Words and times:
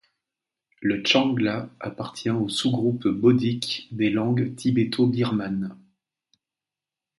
Le 0.81 1.03
tshangla 1.03 1.69
appartient 1.79 2.31
au 2.31 2.49
sous-groupe 2.49 3.07
bodique 3.07 3.87
des 3.91 4.09
langues 4.09 4.55
tibéto-birmanes. 4.55 5.77